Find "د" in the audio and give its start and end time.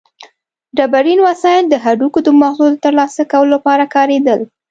1.69-1.75, 2.23-2.29, 2.71-2.75